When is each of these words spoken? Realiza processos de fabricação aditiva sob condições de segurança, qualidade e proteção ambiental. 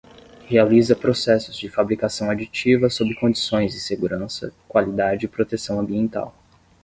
Realiza 0.47 0.95
processos 0.95 1.55
de 1.55 1.69
fabricação 1.69 2.31
aditiva 2.31 2.89
sob 2.89 3.13
condições 3.13 3.71
de 3.73 3.79
segurança, 3.79 4.51
qualidade 4.67 5.25
e 5.25 5.29
proteção 5.29 5.79
ambiental. 5.79 6.33